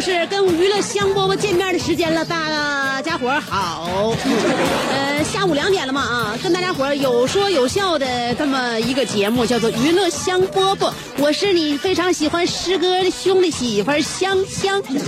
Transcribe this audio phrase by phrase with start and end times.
[0.00, 4.14] 就是跟娱乐香饽饽见面的时间了，大家伙好。
[4.90, 10.90] 呃，下午两点了嘛啊，跟大家伙有说有笑的这么一个节目，叫做娱乐香饽饽。
[11.18, 15.00] 我是你非常喜欢师哥的兄弟媳妇香香香。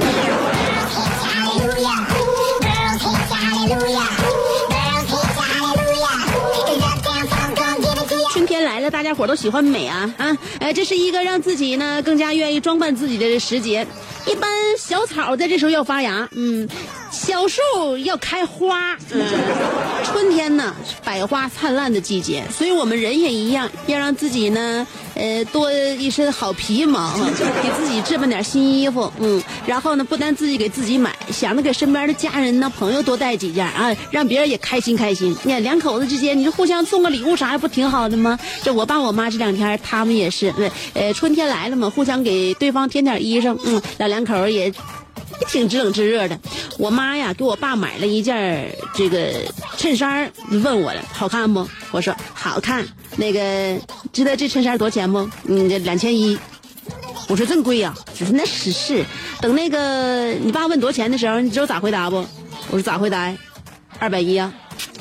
[8.63, 10.37] 来了，大家伙都喜欢美啊啊！
[10.61, 13.87] 呃，这是一个让自己呢更加愿意装扮自己的时节。
[14.27, 16.69] 一般小草在这时候要发芽，嗯，
[17.25, 17.61] 小树
[17.99, 18.97] 要开花，
[20.05, 24.85] 春天呢百花灿烂的季节，所以我们人也一样，要让自己呢，
[25.15, 27.17] 呃，多一身好皮毛，
[27.63, 35.31] 给自己置办点新衣服，嗯，然后呢，不但自己给自己买，想着给身边的家人呢、朋友多带几件啊，让别人也开心开心。
[35.45, 38.37] 你看两口子之间，你说互相送个礼物啥，不挺好的吗？
[38.65, 44.73] 这我爸我妈这两天他们也是，对，呃，春天来了嘛，互相给对方添点衣裳，嗯，老两口也
[45.49, 46.39] 挺知冷知热的。
[46.79, 49.33] 我妈呀，给我爸买了一件这个
[49.77, 51.67] 衬衫，问我了，好看不？
[51.91, 52.87] 我说好看。
[53.17, 53.79] 那个
[54.13, 55.29] 知道这衬衫多少钱不？
[55.45, 56.39] 嗯，两千一。
[57.29, 57.95] 我说这么贵呀、
[58.33, 59.05] 那是是。
[59.41, 62.17] 等那个你爸问多少钱的时候，你知道咋回答不？
[62.71, 63.35] 我说咋回答？
[63.99, 64.53] 二百一啊。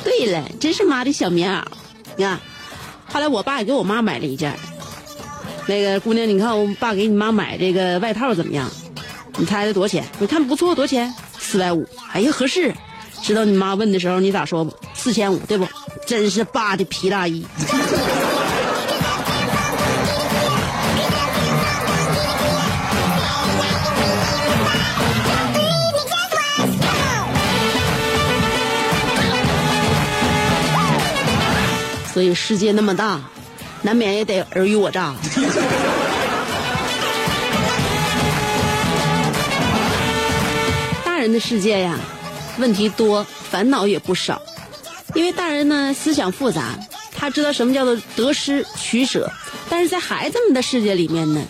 [0.03, 1.63] 对了，真是妈的小棉袄。
[2.15, 2.39] 你看，
[3.07, 4.53] 后来我爸也给我妈买了一件。
[5.67, 8.69] 那个姑娘，你看我爸给你妈买这个外套怎么样？
[9.41, 10.05] 你猜猜多少钱？
[10.19, 11.11] 你看不错，多少钱？
[11.39, 11.83] 四百五。
[12.13, 12.71] 哎呀，合适。
[13.23, 14.71] 知道你妈问的时候，你咋说不？
[14.93, 15.67] 四千五，对不？
[16.05, 17.43] 真是爸的皮大衣。
[32.13, 33.19] 所以世界那么大，
[33.81, 35.15] 难免也得尔虞我诈。
[41.31, 41.97] 人的世界呀，
[42.57, 44.41] 问题多，烦恼也不少。
[45.15, 46.77] 因为大人呢思想复杂，
[47.15, 49.31] 他知道什么叫做得失取舍，
[49.69, 51.41] 但是在孩子们的世界里面呢，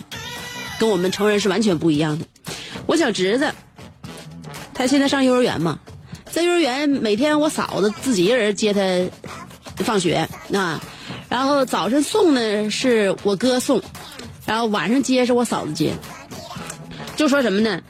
[0.78, 2.24] 跟我们成人是完全不一样的。
[2.86, 3.52] 我小侄子，
[4.72, 5.80] 他现在上幼儿园嘛，
[6.30, 10.80] 在幼儿园每天我嫂子自己一人接他放学啊，
[11.28, 13.82] 然后早晨送呢是我哥送，
[14.46, 15.92] 然后晚上接是我嫂子接。
[17.16, 17.82] 就说什么呢？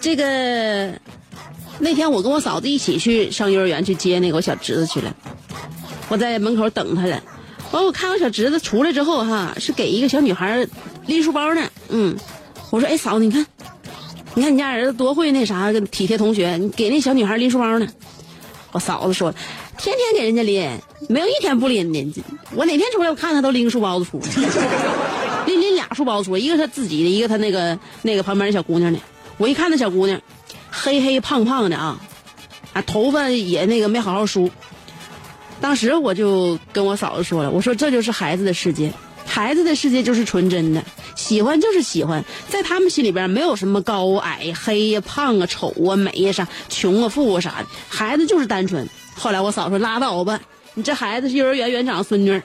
[0.00, 0.92] 这个
[1.78, 5.14] 那天我跟我嫂子一起去上幼儿园去接那个我小侄子去了，
[6.08, 7.22] 我在门口等他了。
[7.72, 10.66] 完我看我小侄子出来之后哈，是给一个小女孩
[11.06, 11.62] 拎书包呢。
[11.88, 12.16] 嗯，
[12.70, 13.44] 我说哎嫂子你看，
[14.34, 17.86] 你看你家儿子多会那啥体贴同学，你给那小女孩拎书包呢。
[18.72, 19.34] 我嫂子说，
[19.78, 20.70] 天天给人家拎，
[21.08, 22.22] 没有一天不拎的。
[22.54, 28.98] 我哪天出来我看他都拎书包子出来， 拎拎俩书包子出来，一个他自己的，一个他那个那个旁边那小姑娘的。
[29.38, 30.20] 我一看那小姑娘，
[30.82, 31.98] 黑黑胖胖的啊，
[32.74, 34.50] 啊头发也那个没好好梳。
[35.60, 38.92] 当时我就跟我嫂子说了，我说这就是孩子的世界，
[39.26, 40.84] 孩子的世界就是纯真的，
[41.14, 48.86] 喜欢就是喜欢，在他们心里边没有什么高矮、黑呀、胖啊、丑啊、美呀啥、穷啊、富啊啥的，孩子就是单纯。
[49.14, 50.38] 后来我嫂子说拉倒吧，
[50.74, 52.40] 你这孩子是幼儿园园长孙女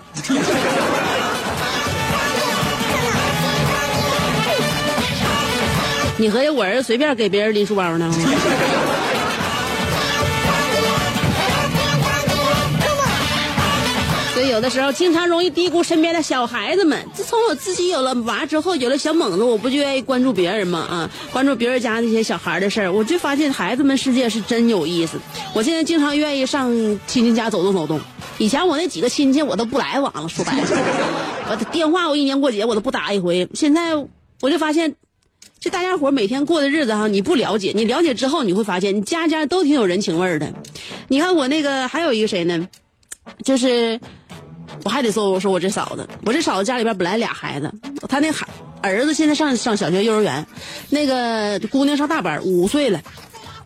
[6.21, 8.13] 你合计我儿子随便给别人拎书包呢？
[14.31, 17.07] 所以有的时候经常容易低估身边的小孩子们。
[17.11, 20.77] 自从我自己有了娃之后，有了小猛子，我不就愿意关注别人吗？
[20.81, 25.19] 啊，关注别人家那些小孩的事儿，我就发现孩子们世界是真有意思。
[25.55, 26.69] 我现在经常愿意上
[27.07, 27.99] 亲戚家走动走动。
[28.37, 30.67] 以前我那几个亲戚我都不来往了，说白了，
[31.49, 33.49] 我的电话我一年过节我都不打一回。
[33.55, 34.93] 现在我就发现。
[35.61, 40.51] 这大家伙每天过的日子哈，你不了解，你了解之后你会发现，你家家都挺有人情味儿的。
[41.07, 42.67] 你看我那个还有一个谁呢？
[43.45, 43.99] 就是
[44.83, 47.71] 我还得说，我说我这嫂子，我这嫂子家里边本来俩孩子，
[48.09, 48.47] 她那孩
[48.81, 50.43] 儿子现在上上小学幼儿园，
[50.89, 52.99] 那个姑娘上大班，五岁了，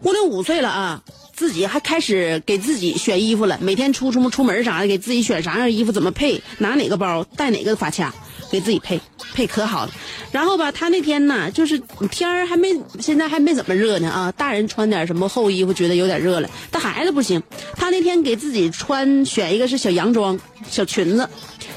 [0.03, 1.01] 姑娘五岁了啊，
[1.33, 8.13] 自己还开始给自己选衣服了，每天出出出门啥的，给自己选啥样衣服，怎么配，拿哪个包，戴哪个发卡。
[8.51, 8.99] 给自己配
[9.33, 9.91] 配可好了，
[10.31, 12.69] 然后吧，他那天呢，就是天儿还没，
[12.99, 14.31] 现在还没怎么热呢啊。
[14.31, 17.41] 大人穿点什么厚衣服，觉得有点热了，但孩子不行。
[17.75, 20.39] 他那天给自己穿选一个是小洋装、
[20.69, 21.29] 小裙子，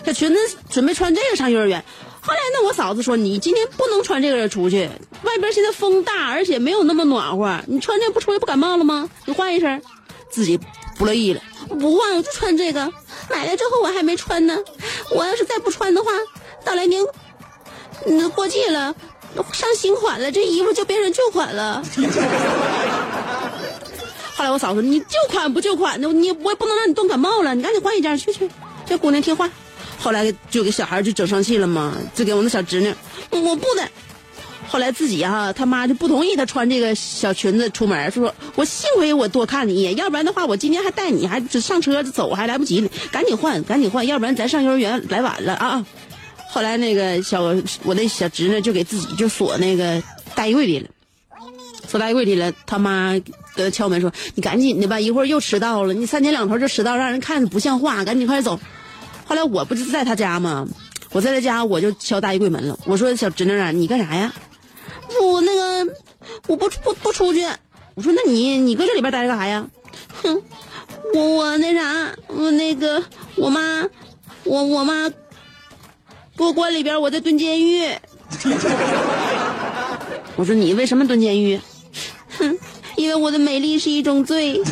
[0.04, 0.38] 小裙子
[0.70, 1.84] 准备穿这个上幼儿园。
[2.20, 4.90] 后来呢，我嫂子说：“你今天不能穿这个出去，
[5.22, 9.08] 外边现在风大，而且没有那么暖和，你穿这不出去不感冒了吗？
[9.24, 9.82] 你换一身。”
[10.30, 10.60] 自己
[10.98, 12.92] 不乐意了，不换我就穿这个。
[13.30, 14.58] 买了之后我还没穿呢，
[15.10, 16.10] 我要是再不穿的话。
[16.68, 17.02] 大来年，
[18.04, 18.94] 嗯，过季了，
[19.54, 21.82] 上新款了，这衣服就变成旧款了。
[24.36, 28.50] 后来我嫂子：“你旧款不旧款的，你我也不能让你冻感冒了，你赶紧换一件去去。”
[28.84, 29.48] 这姑娘听话，
[29.98, 32.94] 后来就给小孩就整生气了嘛，就给我那小侄女，
[33.30, 33.88] 我不的。
[34.68, 45.86] 后来自己哈他妈就不同意她穿这个小裙子出门，说：“我幸亏我多看你一眼，要不然的话我今天还带你还上车走还来不及，赶紧换赶紧换，要不然咱上幼儿园来晚了啊。”
[46.50, 47.42] 后来那个小
[47.84, 50.02] 我那小侄女就给自己就锁那个
[50.34, 50.88] 大衣柜里了，
[51.86, 52.52] 锁大衣柜里了。
[52.66, 53.12] 他妈
[53.54, 55.92] 给他敲门说：“你赶紧的吧，一会儿又迟到了。
[55.92, 58.04] 你三天两头就迟到，让人看着不像话。
[58.04, 58.58] 赶紧快走。”
[59.26, 60.66] 后来我不是在他家吗？
[61.12, 62.78] 我在他家我就敲大衣柜门了。
[62.86, 64.32] 我说：“小侄女啊，你干啥呀？”
[65.22, 65.92] 我那个
[66.46, 67.46] 我不不不出去。
[67.94, 69.68] 我说：“那你你搁这里边待着干啥呀？”
[70.22, 70.42] 哼，
[71.14, 73.02] 我我那啥，我那个
[73.36, 73.86] 我妈，
[74.44, 75.10] 我我妈。
[76.38, 77.90] 给我关里边，我在蹲监狱。
[80.36, 81.60] 我说你为什么蹲监狱？
[82.38, 82.56] 哼，
[82.94, 84.62] 因为我的美丽是一种罪。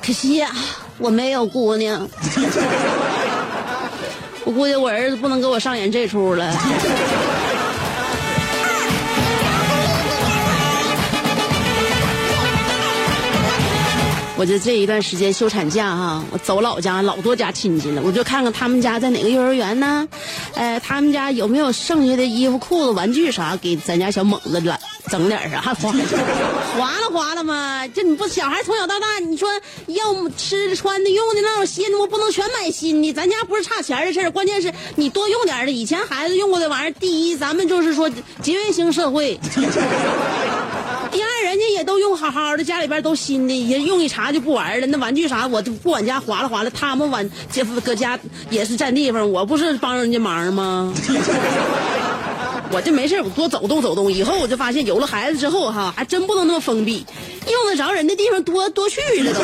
[0.00, 0.52] 可惜呀，
[0.96, 2.00] 我没有姑娘。
[4.44, 6.54] 我估计我儿子不能给我上演这出了。
[14.38, 20.06] 我就这一段时间休产假哈，我走老家老多家亲戚了，我就看看他们家在哪个幼儿园呢？
[20.54, 24.78] 呃，他们家有没有剩下的衣服、裤子、玩具啥，给咱家小猛子了
[25.10, 25.60] 整点啥？
[25.60, 25.90] 划
[26.78, 29.48] 划拉划拉嘛，这你不小孩从小到大，你说
[29.86, 33.12] 要吃的、穿的、用的那种新，我不能全买新的。
[33.12, 35.72] 咱家不是差钱的事儿，关键是你多用点的。
[35.72, 38.08] 以前孩子用过的玩意儿，第一，咱们就是说
[38.40, 39.36] 节约型社会。
[41.18, 44.86] 第二，人家也都用好好的，家里边都新的，也用一茬就不玩了。
[44.86, 46.70] 那玩具啥，我就不往家划拉划拉。
[46.70, 48.16] 他们往这搁家
[48.50, 50.94] 也是占地方，我不是帮人家忙吗？
[52.70, 54.12] 我这没事我多走动走动。
[54.12, 57.04] 以后我就发现，有了孩子之后哈，还真不能那么封闭，
[57.50, 59.40] 用得着人的地方多多去了都。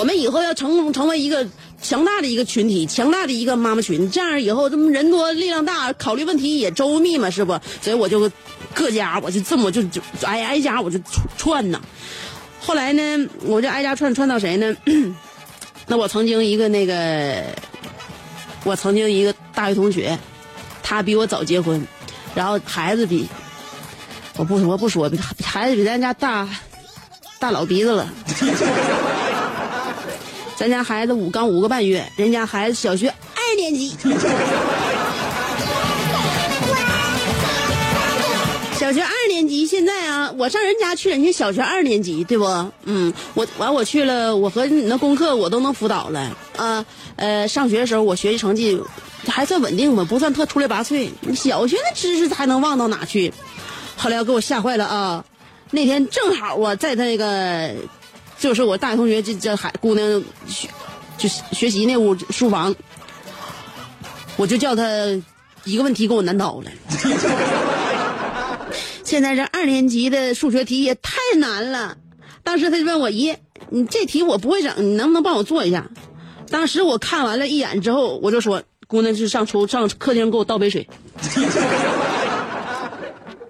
[0.00, 1.46] 我们以后要成成为一个。
[1.82, 7.58] 强大的一个群体，强大的一个妈妈群，这样以后这么人多力量大，考虑问题也周密嘛，是不？
[7.80, 8.30] 所以我就
[8.74, 10.98] 各家我就这么就就挨挨家我就
[11.36, 11.80] 串呐。
[12.60, 14.76] 后来呢，我就挨家串串到谁呢？
[15.86, 17.44] 那我曾经一个那个，
[18.64, 20.16] 我曾经一个大学同学，
[20.82, 21.84] 他比我早结婚，
[22.34, 23.26] 然后孩子比
[24.36, 25.10] 我不我不说，
[25.42, 26.48] 孩子比咱家大
[27.38, 28.08] 大老鼻子了。
[30.56, 33.96] 咱家孩子五刚五个半月，人家孩子小学二年级。
[38.90, 42.44] 小学二年级，现在啊，我上人家去，人家小学二年级，对不？
[42.82, 46.84] 嗯，我完我去了，我和你那功课我都能辅导了啊。
[47.14, 48.82] 呃，上学的时候我学习成绩
[49.28, 51.08] 还算稳定吧，不算特出类拔萃。
[51.36, 53.32] 小学的知识还能忘到哪去？
[53.96, 55.24] 后来给我吓坏了啊！
[55.70, 57.72] 那天正好啊，在他那个。
[58.40, 60.68] 就是我大学同学，这这孩姑娘学
[61.16, 62.74] 就学习那屋书房，
[64.36, 64.82] 我就叫他
[65.62, 66.72] 一个问题给我难倒了。
[69.10, 71.96] 现在这二年级的数学题也太难了。
[72.44, 73.34] 当时他就问我姨
[73.68, 75.84] ：“你这题我不会整，你能不能帮我做一下？”
[76.48, 80.88] 当时我看完了一眼之后，我就说：“姑娘是上厨上客厅给我倒杯水。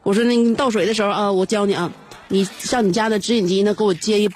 [0.03, 1.93] 我说那你倒水的时候啊，我教你啊，
[2.29, 4.31] 你上你家的直饮机那给我接一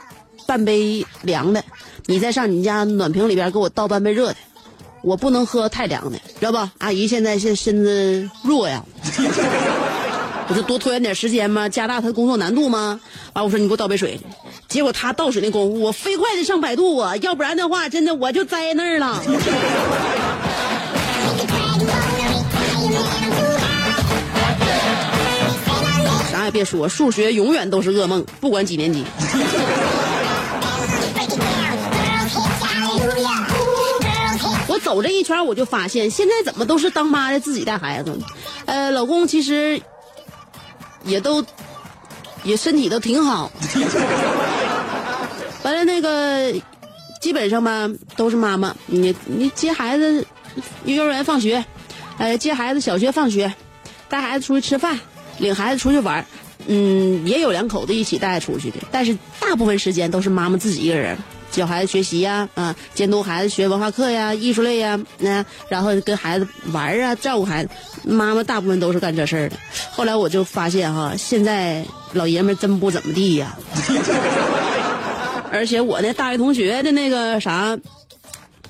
[0.46, 1.64] 半杯凉的，
[2.04, 4.36] 你再上你家暖瓶里边给我倒半杯热的。
[5.02, 6.70] 我不能喝太凉的，知道吧？
[6.80, 8.84] 阿姨现在现身子弱呀，
[10.46, 13.00] 我就多拖延点时间嘛，加大他的工作难度吗？
[13.32, 14.20] 完，我说你给我倒杯水，
[14.68, 19.22] 结果他倒水那功夫，我飞快的上百度啊，要不然的话，真的我就栽那儿了。
[26.30, 29.04] 啥也别说，数学永远都是噩梦，不管几年级。
[34.66, 38.26] 我走这一圈，我就发现现在怎么都是当妈的自己带孩子呢，
[38.66, 39.80] 呃，老公其实
[41.04, 41.44] 也都
[42.42, 43.50] 也身体都挺好。
[45.62, 46.52] 完了那个
[47.20, 50.26] 基本上吧都是妈妈，你你接孩子
[50.84, 51.64] 幼儿园放学，
[52.18, 53.52] 呃接孩子小学放学，
[54.08, 54.98] 带孩子出去吃饭，
[55.38, 56.24] 领孩子出去玩，
[56.66, 61.16] 嗯也有两口子一起带出去的，但是大部分时间都是妈妈自己一个人。
[61.54, 67.70] 教孩子学习呀，啊，监督孩子学文化课呀、艺术类呀，那然后跟孩子玩啊，照顾孩子，
[68.02, 69.56] 妈妈大部分都是干这事儿的。
[69.92, 73.56] 后来我就发现哈，现在老爷们真不怎么地呀。
[75.52, 77.78] 而且我那大学同学的那个啥，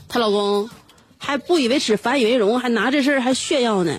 [0.06, 0.68] 她老公
[1.16, 3.98] 还不以为耻，反以为荣，还拿这事儿还炫耀呢。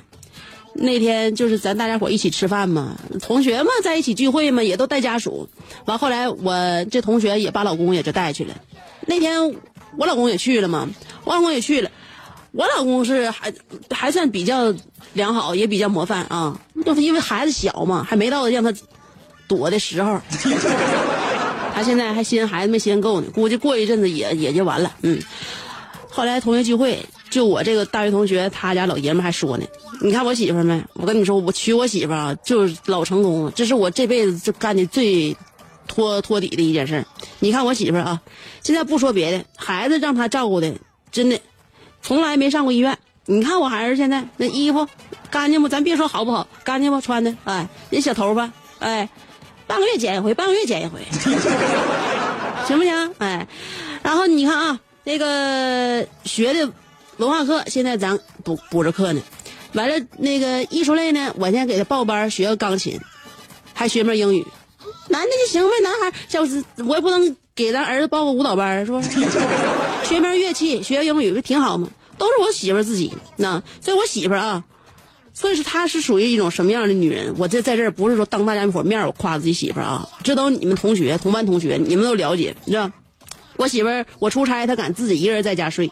[0.77, 5.47] 那天就是咱大家伙一起吃饭嘛，同学嘛在一起聚会嘛，也都带家属。
[5.85, 8.55] 完后来我这同学也把老公也就带去了。
[9.07, 9.55] 那天
[9.97, 10.89] 我老公也去了嘛，
[11.23, 11.89] 我老公也去了。
[12.51, 13.53] 我老公是还
[13.89, 14.73] 还算比较
[15.13, 16.59] 良好，也比较模范啊。
[16.85, 18.73] 就是因为孩子小嘛，还没到让他
[19.47, 20.19] 躲的时候。
[21.73, 24.93] 他现在还嫌孩子没嫌够呢，估计过一阵子也也就完了。
[25.01, 25.21] 嗯。
[26.09, 29.65] 后来同学聚会，就我这个大学同学，他家老爷们还说呢
[30.01, 30.81] ：“你看我媳妇没？
[30.93, 33.51] 我跟你说，我娶我媳妇啊，就是老成功了。
[33.51, 35.35] 这是我这辈子就干的最。”
[35.87, 37.05] 托托底的一件事
[37.37, 38.19] 你看我媳妇儿啊，
[38.63, 40.73] 现在不说别的，孩子让她照顾的，
[41.11, 41.39] 真的，
[42.01, 42.97] 从来没上过医院。
[43.25, 44.87] 你看我孩子现在那衣服
[45.29, 45.69] 干净不？
[45.69, 46.99] 咱别说好不好，干净不？
[47.01, 49.07] 穿的，哎，那小头发，哎，
[49.67, 50.99] 半个月剪一回，半个月剪一回，
[52.65, 53.13] 行不行？
[53.19, 53.47] 哎，
[54.01, 56.71] 然后你看啊，那个学的
[57.17, 59.21] 文化课，现在咱补补着课呢。
[59.73, 62.99] 完了，那个艺术类呢，我现在给他报班学个钢琴，
[63.73, 64.45] 还学门英语。
[65.07, 69.01] 男的就行呗，男孩就是我也不能给咱儿子报个舞蹈班是不？
[70.03, 71.89] 学门乐器，学英语不挺好吗？
[72.17, 74.63] 都是我媳妇自己那，所以我媳妇啊，
[75.33, 77.35] 所以说她是属于一种什么样的女人？
[77.37, 82.91] 我这在这不是说当大家伙面我夸自己媳妇啊，这都你们同学、同班同学，你们都了解，你知道？
[83.57, 85.91] 我媳妇儿我出差，她敢自己一个人在家睡。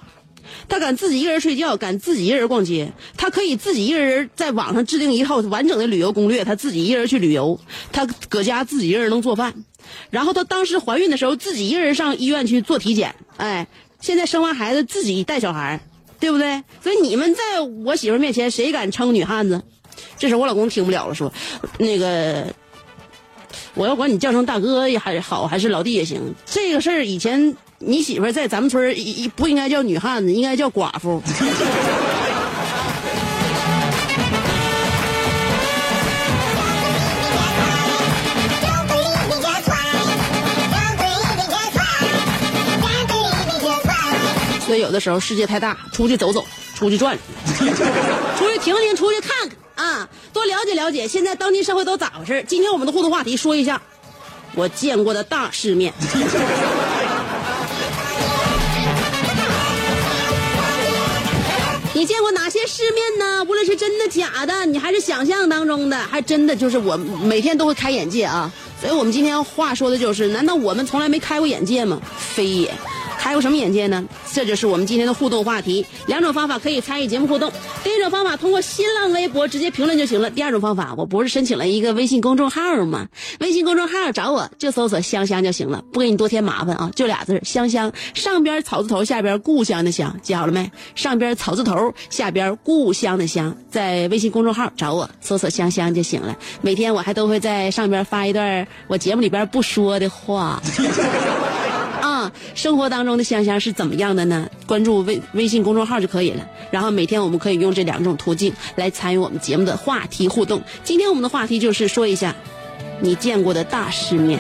[0.68, 7.60] 他敢自己一个人睡觉，敢自己一个人逛街，他可以自己一个人在网上制定一套完整的旅游攻略，他自己一个人去旅游，
[7.92, 9.54] 他搁家自己一个人能做饭，
[10.10, 13.68] 然后他当时怀孕的时候自己一个人上医院去做体检，哎，
[14.02, 15.80] 现在生完孩子自己带小孩，
[16.20, 16.64] 对不对？
[16.82, 19.62] 所以你们在我媳妇面前谁敢称女汉子？
[20.18, 21.32] 这时候我老公听不了了，说，
[21.78, 22.48] 那个，
[23.76, 26.34] 我要管你叫声大哥也还好，还是老弟也行。
[26.46, 27.56] 这个事儿以前。
[27.86, 31.22] 你媳妇在咱们村一不应该叫女汉子，应该叫寡妇。
[44.66, 47.18] 所以有的时候世界太大，出去走走，出去转，
[48.38, 49.30] 出去听听，出去看
[49.76, 52.44] 看啊，多了解了解现在当今社会都咋回事。
[52.48, 53.82] 今天我们的互动话题说一下
[54.56, 55.94] 我见过的大世面。
[62.04, 63.42] 你见过哪些世面呢？
[63.46, 68.52] 无论是真的假的，你还是想象当中的，还真的就是我每天都会开眼界啊！
[68.82, 72.02] 所以我们今天话说的就是：难道我们从来没开过眼界吗？
[72.18, 72.74] 非也。
[73.24, 74.04] 还有什么眼界呢？
[74.34, 75.86] 这就是我们今天的互动话题。
[76.08, 77.50] 两种方法可以参与节目互动。
[77.82, 80.30] 第一种方法通过新浪微博直接评论就行了。
[80.30, 83.08] 第二种方法，我不是申请了一个微信公众号吗？
[83.40, 87.90] 微信公众号找我就搜索“香香”就行了，不给你多添麻烦啊，就俩字香香”。
[88.14, 90.70] 上边草字头，下边故乡的乡，记好了没？
[90.94, 96.36] 上边草字头，下边故乡的乡，在微信公众号找我，搜索“香香”就行了。
[96.62, 100.62] 每天我还都会在上边发一段我节目里边不说的话。
[102.56, 104.48] 生活当中的香香是怎么样的呢？
[104.66, 106.48] 关注微微信公众号就可以了。
[106.72, 110.62] 然后每天我们可以用这两种途径来参与我们节目的话题互动。
[110.84, 112.36] 今天我们的话题就是说一下
[113.00, 114.40] 你见过的大世面。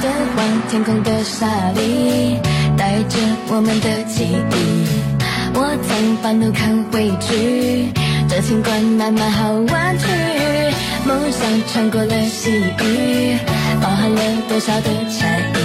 [0.00, 2.38] 敦煌天空的沙粒
[2.76, 4.34] 带着我们的记忆
[5.56, 7.88] 我曾半路看回去
[8.28, 10.04] 这情关漫漫好弯曲。
[11.06, 13.36] 梦想穿过了西域，
[13.80, 15.56] 包含了多少的禅意。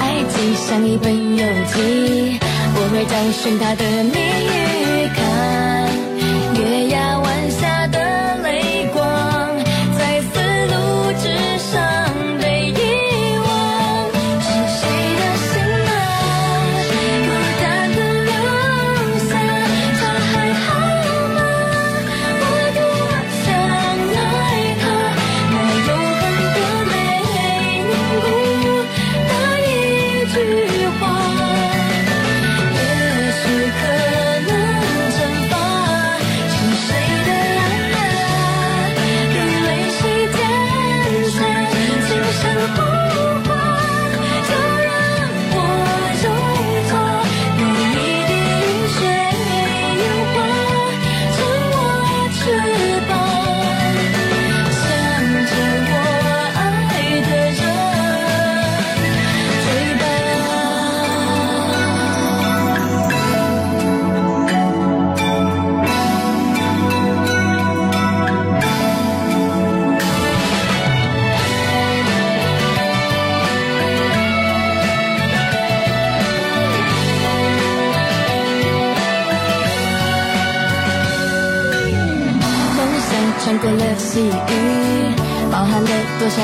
[0.00, 2.38] 爱情像一本游记，
[2.74, 4.65] 我会找寻它的密语。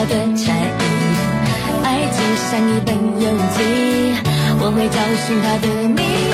[0.06, 0.82] 的差异。
[1.84, 3.58] 爱就像一本游记，
[4.60, 6.31] 我会找寻它的谜。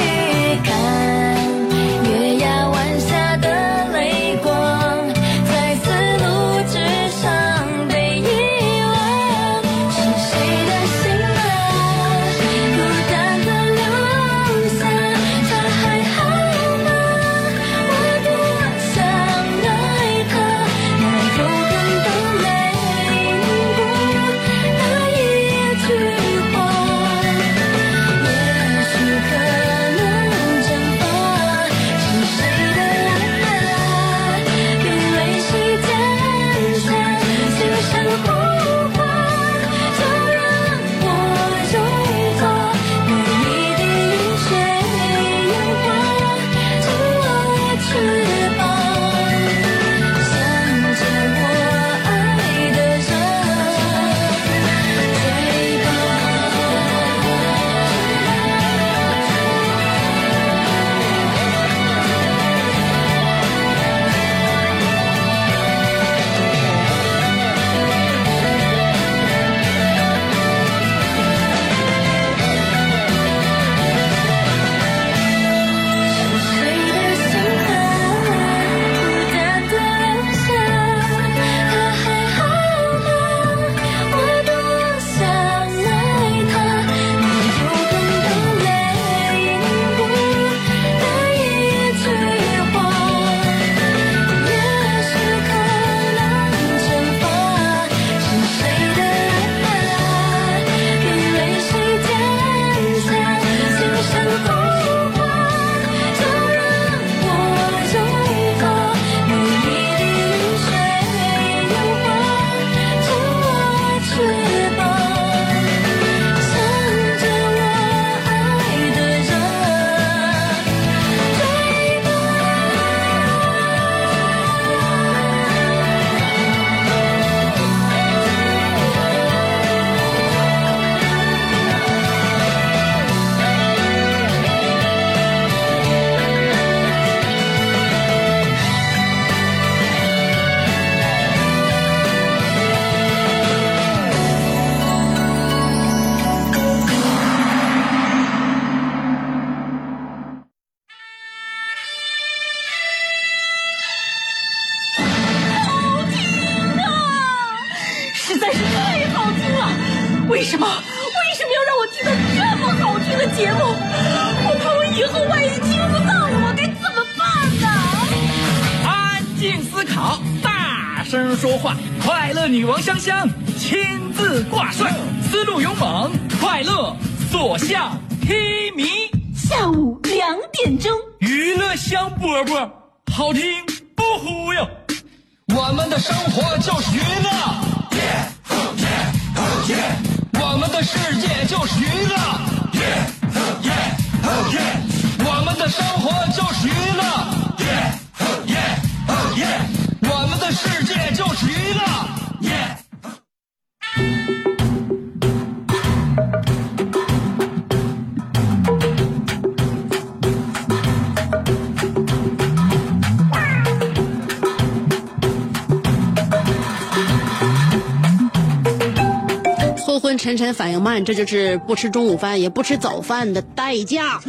[220.28, 224.20] 晨晨反应慢，这就是不吃中午饭也不吃早饭的代价。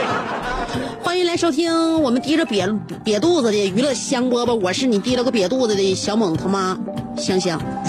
[1.00, 6.76] 欢迎来收听我们提着瘪瘪肚子的娱乐香饽饽，我是你提了个瘪肚子的小猛他妈
[7.16, 7.58] 香香。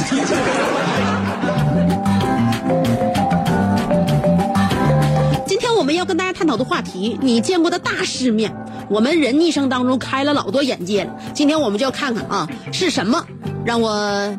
[5.45, 8.55] 今天我们要跟大家探讨的话题，你见过的大世面。
[8.89, 13.21] 我们人一生当中开了老多眼界了，今天我们就要看看啊，是什么
[13.65, 14.33] 让我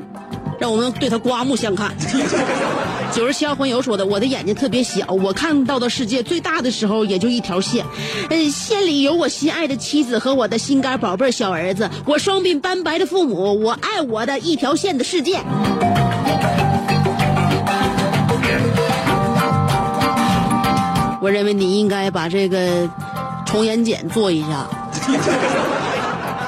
[0.58, 1.94] 让我们对他刮目相看。
[3.12, 7.86] 九十七号魂游说的，我的眼睛特别小，我看到的世界最大的时候也就一条线，
[8.28, 15.40] 嗯，线里有我心爱的妻子和我的心肝宝贝小儿子，我双鬓斑白的父母，我爱我的一条线的世界。
[21.20, 22.88] 我认为你应该把这个
[23.46, 24.66] 重眼睑做一下，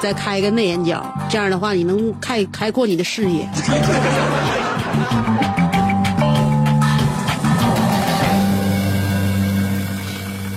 [0.00, 3.48] 再开一个内眼角，这样的话你能开开阔你的视野。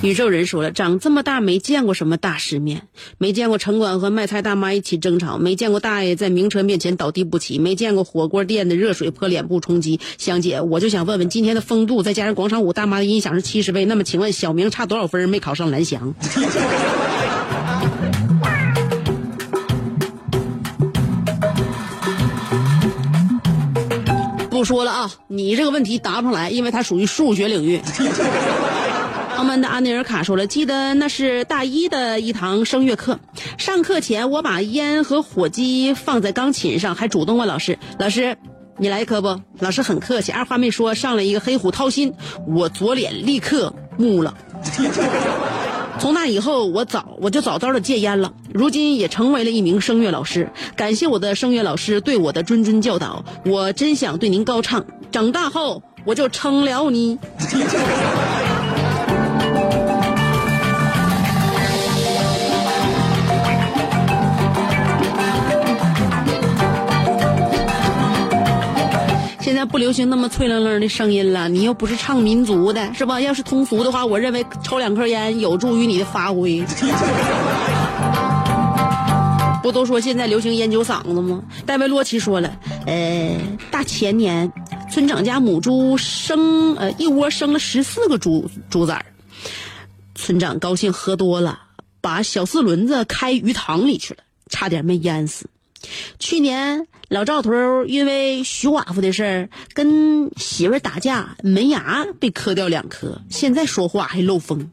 [0.02, 2.82] 宇宙人说了，长这么大没见过什么大世面，
[3.18, 10.02] 没见过城管和卖菜大妈一起争吵，没见过大爷在名车面前倒地不起，没见过火锅店的热水泼脸部冲击。
[10.18, 16.14] 香姐，我就想问问，今天的风度再加上广场舞大妈的音响是七十倍，那么请问小明差多少分没考上蓝翔？
[24.64, 27.82] 不说了啊，你这个问题答不上来，因为它属于数学领域。
[29.36, 33.20] 澳门的阿内尔卡说了，记得那是大一的一堂声乐课，
[33.58, 38.38] 上课前我把烟和火机放在钢琴上，还主动问老师：“老师，
[38.78, 42.14] 你来一颗不？”老师很客气，二话没说上了一个黑虎掏心，
[42.48, 44.34] 我左脸立刻木了。
[46.00, 50.52] 从那以后，我早我就早早的戒烟了，如今也成为了一名声乐老师。
[50.76, 57.18] 感谢我的声乐老师对我的谆谆教导，我真想对您高唱，长大后我就成了你。
[69.66, 73.20] 不流行那么脆愣愣的声音了，你又不是唱民族的，是吧？
[73.22, 76.64] 要是通俗的话，我认为抽两颗烟有助于你的发挥。
[79.64, 81.42] 不都说现在流行烟酒嗓子吗？
[81.66, 83.40] 戴维洛奇说了，呃，
[83.72, 84.52] 大前年
[84.92, 89.06] 村长家母猪生呃一窝生了十四个猪猪崽儿，
[90.16, 91.60] 村长高兴喝多了，
[92.02, 95.46] 把小四轮子开鱼塘里去了，差点没淹死。
[96.20, 104.72] 去年老赵头因为徐寡妇的事儿跟媳妇打架，门牙被磕掉两颗，现在说话还漏风。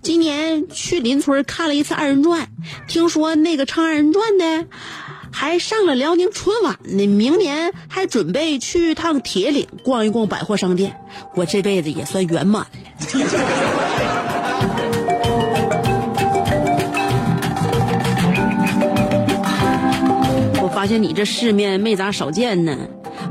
[0.00, 2.48] 今年去邻村看了一次二人转，
[2.86, 4.66] 听说那个唱二人转的
[5.32, 7.06] 还上了辽宁春晚呢。
[7.06, 10.96] 明年还准备去趟铁岭逛一逛百货商店。
[11.34, 14.30] 我这辈子也算圆满了。
[20.84, 22.76] 发现你这世面没咋少见呢。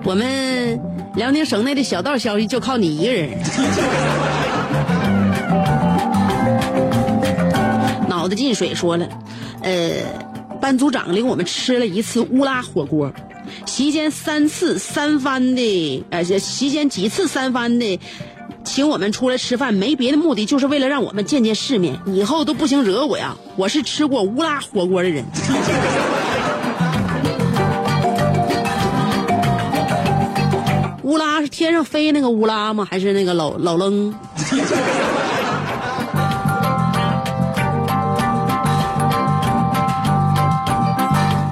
[0.04, 0.82] 我们
[1.16, 3.30] 辽宁省内的小道消息就靠你一个人。
[8.10, 9.08] 脑子进水说了，
[9.62, 9.92] 呃，
[10.60, 13.14] 班组长领我们吃了一次乌拉火锅，
[13.68, 18.00] 席间三次三番的，呃，席间几次三番的，
[18.64, 23.38] 请我们出来吃饭，没别的目的，就是为了让我们见见世面，以后都不行惹我呀！
[23.56, 25.24] 我是吃过乌拉火锅的人。
[31.14, 32.88] 乌拉是天上飞那个乌拉吗？
[32.90, 34.12] 还是那个老老扔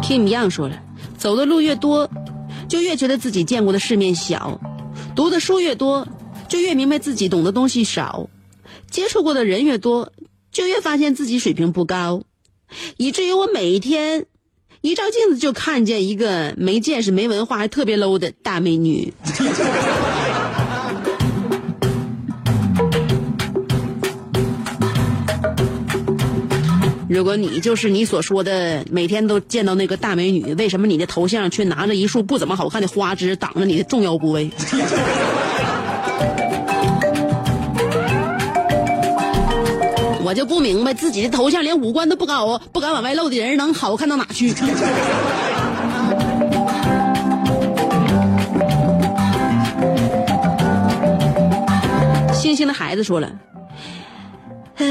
[0.02, 0.82] ？Kim Young 说了，
[1.15, 2.10] 走的路越多，
[2.67, 4.60] 就越觉得自己见过的世面小；
[5.15, 6.08] 读的书越多，
[6.47, 8.30] 就越明白自己懂的东西少；
[8.89, 10.12] 接触过的人越多，
[10.52, 12.24] 就越发现自己水平不高，
[12.97, 14.26] 以至于我每一天
[14.82, 19.13] 一照镜子就看见一个没见识、没文化还特别 low 的大美女。
[27.08, 34.50] 如果你就是你所说的每天都见到那个大美女，为什么你的头像却拿着一束不怎么好看的花枝挡着你的重要部位？
[40.32, 44.54] 我就不明白，自己的头像连五官都不高，不敢往外露的人能好看到哪去？
[52.34, 53.30] 星星的孩子说了
[54.80, 54.86] ：“哎，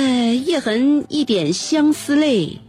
[0.45, 2.61] 夜痕一点相思泪，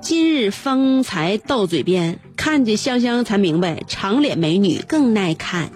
[0.00, 5.68] 今日方才到嘴边，看见香香才明白，长脸美女更耐看。”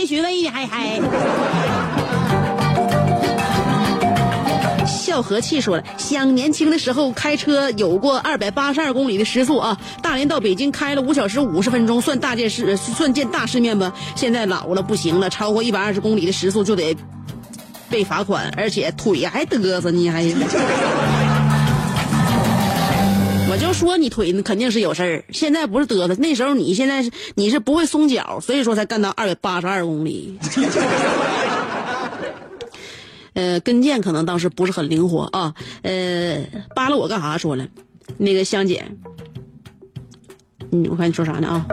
[0.00, 0.98] 还耐人寻味呢，还还。
[4.86, 13.92] 笑和气说了，想年轻的时候开车有过二百八十二公里的时速啊，大连到北京开了五小时五十分钟，算大件事，算见大世面吧。
[14.14, 16.96] 现在老了不行了，超过一百二十公里的时速就得
[17.90, 20.24] 被罚款，而且腿还嘚瑟呢，还。
[23.60, 30.38] 就说你腿肯定是有事儿，现在不是嘚瑟，那时候你现在是你是不会松脚，所以说才干到二百八十二公里。
[33.34, 35.54] 呃，跟腱可能当时不是很灵活啊。
[35.82, 36.42] 呃，
[36.74, 37.36] 扒拉我干啥？
[37.36, 37.68] 说了，
[38.16, 38.84] 那个香姐，
[40.72, 41.66] 嗯，我看你说啥呢啊？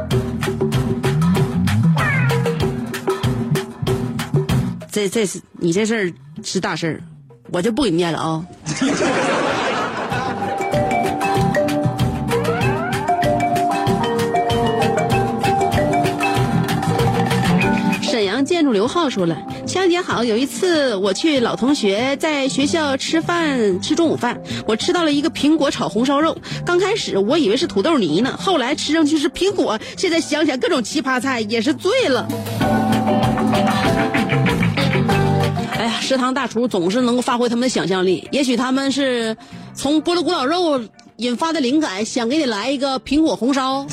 [4.91, 7.01] 这这是你这事儿是大事儿，
[7.51, 8.45] 我就不给你念了啊。
[18.71, 19.37] 刘浩说了。
[19.67, 26.37] 香姐好，有一次我去老同学在学校吃饭吃中午饭，我吃到了一个苹果炒红烧肉。
[26.65, 29.79] 刚开始我以为是土豆泥呢，后来吃上去是苹果。
[29.97, 32.27] 现在想想各种奇葩菜也是醉了。
[35.77, 39.37] 哎呀，食堂大厨总是能够发挥他们的想象力，也许他们是
[39.73, 40.81] 从菠萝古老肉
[41.17, 43.85] 引发的灵感，想给你来一个苹果红烧。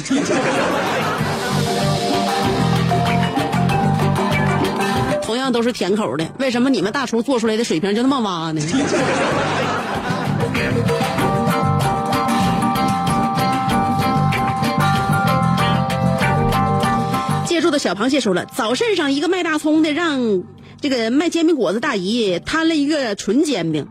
[5.34, 8.62] 同样都是甜口的，为什么你们大厨做出来的水平就那么洼呢？
[17.48, 20.44] 借住的小螃蟹说了，早市上一个卖大葱的让
[20.80, 23.88] 这个卖煎饼果子大姨摊了一个纯煎饼，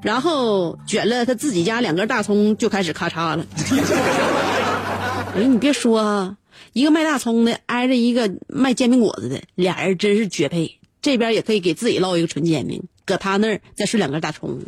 [0.00, 3.44] 然后卷了他自己家两根大葱就开始咔嚓了。
[5.36, 6.36] 哎，你别说啊。
[6.72, 10.78] 一个卖大葱的挨着一个卖煎饼果子的，俩人真是绝配。
[11.02, 14.58] 这边也可以给自己烙一个纯煎饼，搁他那儿再顺两根大葱。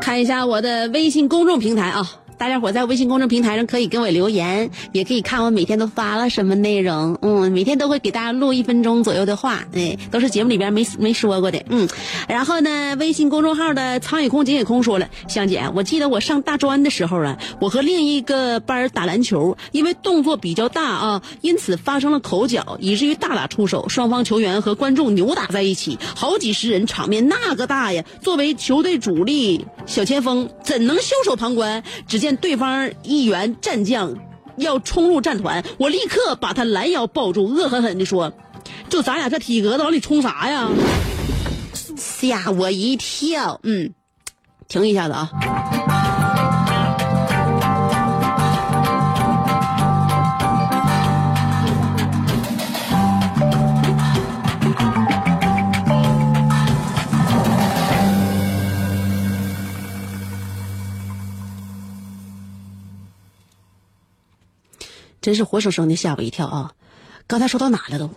[0.00, 2.20] 看一下我的微信公众平台啊。
[2.38, 7.18] 大家伙在微信公众平台上可以给我留言，也可以看我每天都发了什么内容。
[7.22, 11.62] 嗯，每天都会给大家录一分钟左右的话，哎，都是节目里边没没说过的。
[11.70, 11.88] 嗯，
[12.28, 28.04] 然后呢，微信公众号的苍井空、井野空说了，香姐，我记得我上大专的时候啊，我和另一个班打篮球，因为动作比较大啊，因此发生了口角，以至于大打出手，双方球员和观众扭打在一起，好几十人，场面那个大呀。
[28.20, 31.82] 作为球队主力小前锋，怎能袖手旁观？
[32.06, 32.25] 只见。
[32.26, 34.12] 见对方一员战将
[34.56, 38.32] 要冲入战团，我立刻把他拦腰抱住，恶狠狠地说
[38.90, 40.68] ：“就咱俩这体格子，往里冲啥呀？”
[41.96, 43.60] 吓我一跳。
[43.62, 43.92] 嗯，
[44.66, 45.95] 停一下子啊。
[65.26, 66.70] 真是活生生的吓我一跳啊！
[67.26, 68.08] 刚才说到哪了都？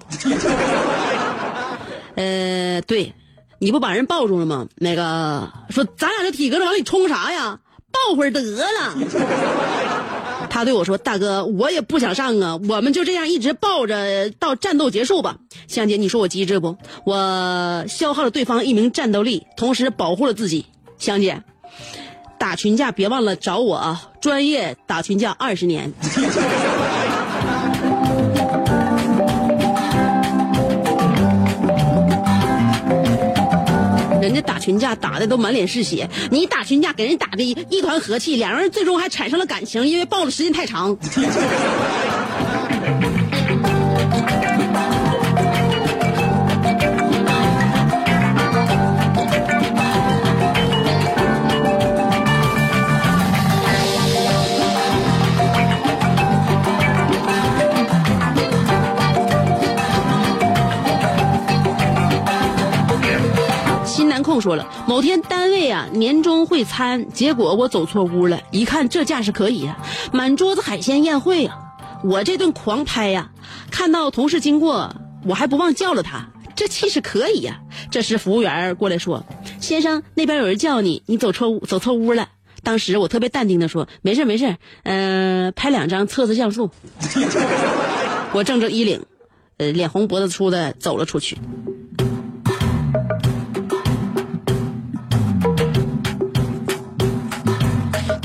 [2.14, 3.16] 呃，对，
[3.58, 4.68] 你不把人抱住了吗？
[4.76, 7.62] 那个说咱俩这体格往里冲啥呀？
[7.92, 8.96] 抱会儿得了。
[10.52, 16.78] 他对我说：“大哥，我也不想上啊，我们就这样一直抱着到战斗结束吧。”香姐，你说我机智不？
[17.06, 20.68] 我消耗了对方一名战斗力，同时保护了自己。
[21.00, 21.42] 香姐，
[22.40, 24.10] 打群架别忘了找我啊！
[24.22, 25.92] 专业打群架二十年。
[34.22, 40.98] 人家打群架打的都满脸是血，你打群架给人打的一团和气，两人最终还产生了感情，因为抱的时间太长。
[64.42, 69.78] 说了，某天单位啊年终会餐，结果我走错屋了，一看这架势可以啊，
[70.12, 71.58] 满桌子海鲜宴会啊，
[72.04, 73.32] 我这顿狂拍呀、
[73.72, 79.26] 看到同事经过，我还不忘叫了他，这气势可以呀、这时服务员过来说
[79.60, 82.30] ：“先生，那边有人叫你，你走错屋走错屋了。”
[82.62, 86.70] 当时我特别淡定的说：“没事没事，嗯、拍两张测试像素。
[88.34, 89.06] ”我正着衣领，
[89.58, 91.38] 呃，脸红脖子粗的走了出去。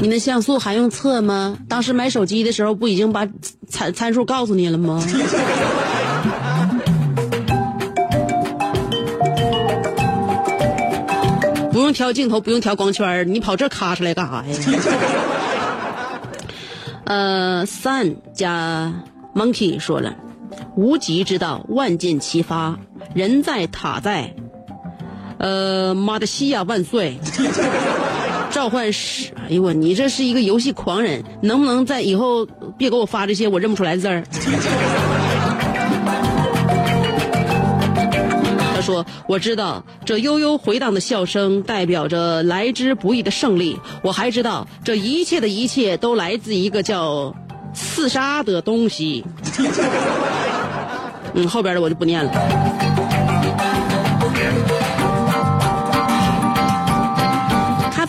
[0.04, 1.56] 你那像素还用测吗？
[1.66, 3.26] 当时买手机的时候不已经把
[3.66, 5.02] 参参数告诉你了吗？
[11.72, 14.54] 不用调镜头，不用调光圈，你跑这咔出来干啥呀？
[17.04, 18.92] 呃，Sun 加
[19.34, 20.16] Monkey 说了，
[20.76, 22.78] 无极之道，万箭齐发，
[23.14, 24.34] 人在塔在，
[25.38, 27.18] 呃，马德西亚万岁。
[28.50, 32.46] 召唤师，哎呦我，你这是一个游戏狂人，能不能在以后
[32.78, 34.22] 别给我发这些我认不出来的字儿？
[38.74, 47.34] 他说：“我知道这悠悠回荡的笑声代表着来之不易的胜利，我还知道这一切的一切都来自一个叫
[47.72, 49.24] 刺杀的东西。”
[51.34, 52.93] 嗯，后边的我就不念了。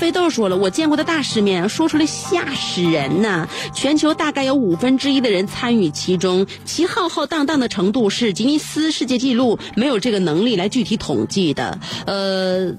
[0.06, 3.48] 咖啡豆说了，我见过的大世面，说出来吓死人呐！
[3.74, 11.80] 全球大概有五分之一的人参与其中，其浩浩荡荡的程度是吉尼斯世界纪录没有这个能力来具体统计的。
[12.06, 12.76] 呃，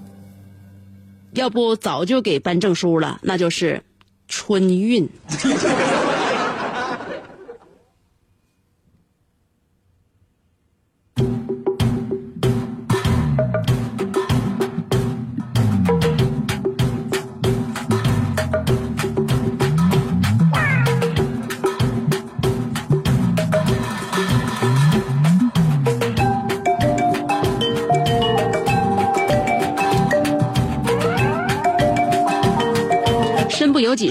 [1.33, 3.83] 要不早就给颁证书了，那就是
[4.29, 5.09] 春运。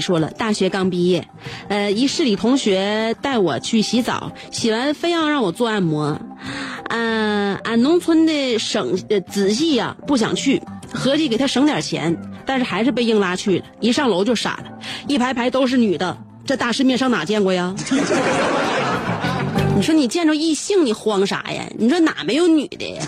[0.06, 1.26] 说了，大学刚毕业，
[1.66, 6.16] 呃，一市里同学带我去洗澡，洗完非要让我做按摩，
[6.90, 8.96] 嗯、俺农村的省
[9.28, 10.62] 仔细呀、不想去，
[10.94, 12.16] 合计给他省点钱，
[12.46, 13.64] 但是还是被硬拉去了。
[13.80, 17.74] 一上楼就傻了，一排排都是女的，这大世面上哪见过呀？
[19.76, 21.62] 你说你见着异性你慌啥呀？
[21.76, 23.04] 你说哪没有女的呀？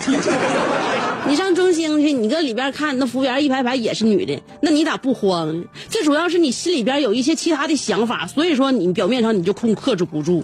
[1.27, 5.63] 你上中兴去，你搁里边看那服务员一排排也是女的，那你咋不慌呢？
[5.89, 10.43] 最主要是你心里边有一些其他的想法，所以说你表面上你就控克制不住。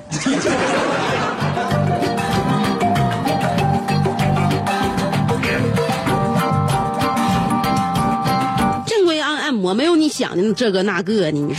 [9.66, 11.56] 我没有你想的这个那个呢，你，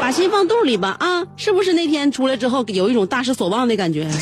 [0.00, 4.10] 把心放肚里吧啊，是不是那天出来之后有一种大失所望的感觉？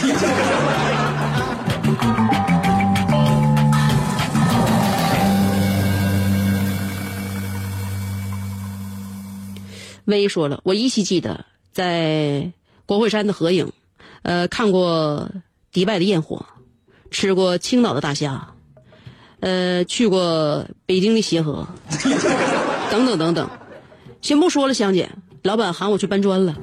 [10.05, 12.53] 薇说了，我依稀记得在
[12.85, 13.73] 国会山的合影，
[14.21, 15.31] 呃，看过
[15.73, 16.45] 迪拜的焰火，
[17.11, 18.49] 吃过青岛的大虾，
[19.41, 21.67] 呃，去过北京的协和，
[22.91, 23.49] 等等等等。
[24.21, 25.09] 先不说了，香姐，
[25.43, 26.55] 老板喊我去搬砖了。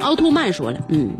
[0.00, 1.10] 奥特曼说了，嗯，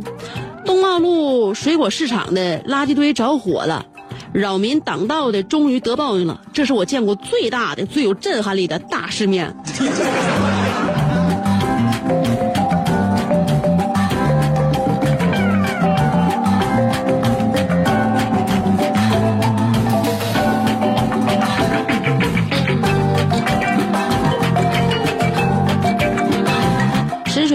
[0.64, 3.85] 东奥路水果市场的垃圾堆着火了，
[4.33, 9.54] 扰民挡道的终于得报应了，这是我见过最大的、最有震撼力的大世面。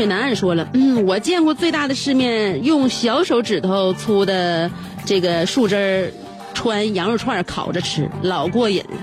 [0.04, 4.70] 水男岸说了，嗯，我见过最大的世面，用小手指头粗的
[5.06, 6.12] 这个树枝儿
[6.54, 8.97] 穿羊肉串烤着吃，老过瘾了。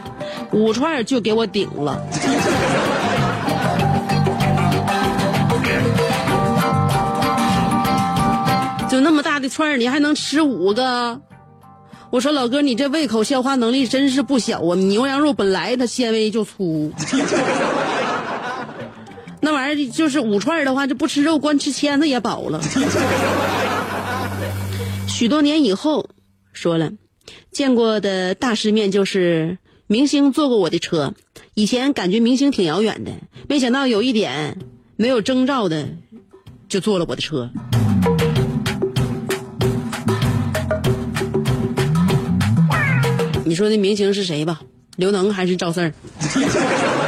[0.53, 1.99] 五串就给我顶了。
[8.91, 11.19] 就那么大的串儿，你还能吃五个？
[12.11, 14.75] 我说老哥，你这胃口消化能力真是不小啊！
[14.75, 16.93] 牛羊肉本来它纤维就粗。
[19.43, 22.61] 那玩意儿就是五串的话，就不吃肉，光吃签子也饱了。
[25.09, 26.09] 许多年以后，
[26.53, 26.93] 说了，
[27.51, 31.15] 见过的大世面就是明星坐过我的车。
[31.55, 33.13] 以前感觉明星挺遥远的，
[33.49, 34.59] 没想到有一点
[34.97, 35.89] 没有征兆的
[36.69, 37.51] 就坐了我的车。
[43.45, 44.61] 你说那明星是谁吧？
[44.97, 45.93] 刘能还是赵四儿？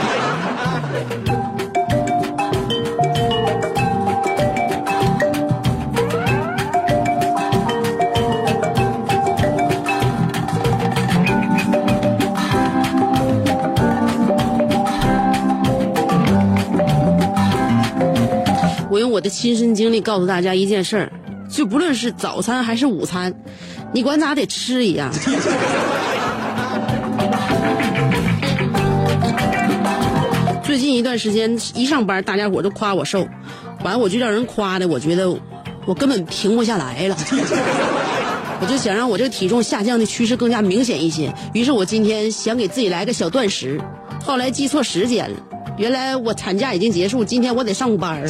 [19.22, 21.12] 的亲身经历告诉大家一件事儿，
[21.48, 23.32] 就不论是早餐还是午餐，
[23.92, 25.10] 你管咋得吃一样。
[30.64, 33.28] 最近一段时间一上班，大家伙都夸我瘦，
[33.84, 35.30] 完我就让人夸的，我觉得
[35.86, 37.16] 我根本停不下来了。
[38.60, 43.80] 我就想让我这个体重下降的趋势更加明显一些，于是我今天想给自己来个小断食，
[44.24, 45.36] 后来记错时间了，
[45.76, 48.28] 原来我产假已经结束，今天我得上班儿。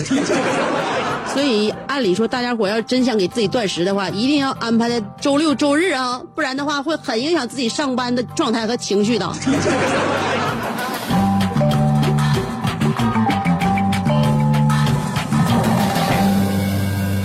[1.33, 9.27] 所以按理说，大家伙要真想给自己断食的话，一定要安排在周六周日啊，不然的话会很影响自己上班的状态和情绪的。
[9.27, 9.35] 好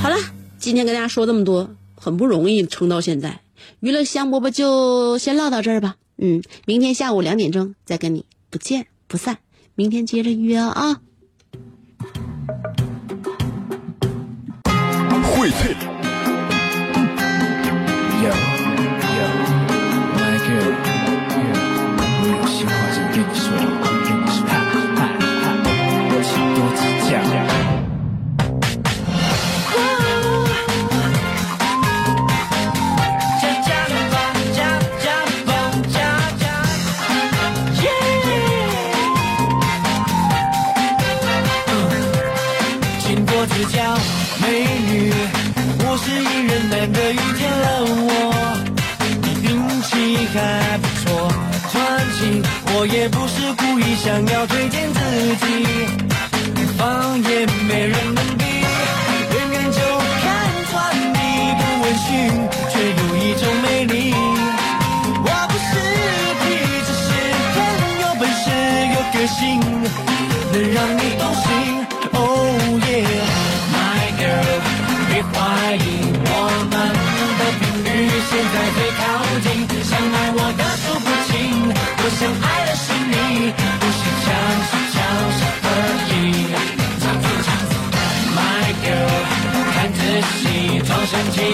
[0.10, 0.16] 了，
[0.58, 3.42] 今天跟大家说这么多，很不容易撑到现在。
[3.82, 5.96] 娱乐香饽饽就先唠到这儿吧。
[6.18, 9.40] 嗯，明天下午两点钟再跟你不见不散。
[9.76, 11.02] 明天接着约啊。
[15.38, 15.76] 荟萃。
[18.24, 18.32] Yo,
[19.18, 19.28] yo,
[20.18, 20.87] my girl,
[52.80, 55.00] 我也不是故意想要推荐自
[55.42, 55.46] 己，
[56.78, 58.17] 放眼没人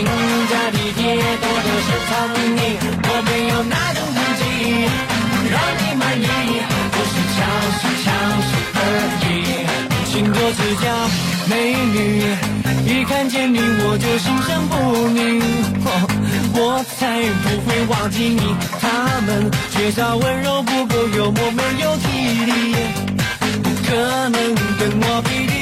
[0.02, 2.12] 装深情加体贴，多的是藏
[2.58, 2.60] 匿，
[3.04, 4.42] 我没有那种痕迹，
[5.52, 6.26] 让你满意，
[6.92, 7.38] 不是强
[7.80, 8.06] 是强
[8.42, 8.82] 势而
[9.22, 9.32] 已。
[10.12, 10.86] 请多指教，
[11.48, 11.54] 美
[11.94, 11.96] 女，
[12.88, 14.74] 一看见你我就心生不
[15.10, 15.42] 宁，
[16.56, 18.56] 我才不会忘记你。
[18.80, 22.08] 他们缺少温柔，不够幽默，没有体
[22.46, 22.76] 力，
[23.62, 25.53] 不可能跟我匹